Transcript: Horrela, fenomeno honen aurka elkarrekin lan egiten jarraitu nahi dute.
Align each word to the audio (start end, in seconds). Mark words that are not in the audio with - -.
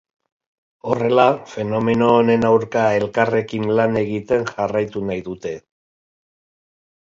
Horrela, 0.93 1.25
fenomeno 1.51 2.07
honen 2.13 2.47
aurka 2.49 2.85
elkarrekin 3.01 3.67
lan 3.81 4.01
egiten 4.03 4.49
jarraitu 4.49 5.05
nahi 5.11 5.23
dute. 5.29 5.53